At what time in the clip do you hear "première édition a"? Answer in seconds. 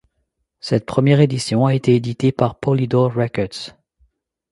0.87-1.75